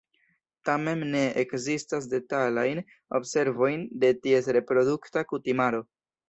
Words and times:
Tamen 0.67 1.01
ne 1.15 1.19
ekzistas 1.41 2.07
detalajn 2.13 2.81
observojn 3.21 3.85
de 4.05 4.11
ties 4.25 4.51
reprodukta 4.59 5.25
kutimaro. 5.35 5.85